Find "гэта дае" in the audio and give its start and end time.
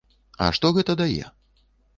0.79-1.23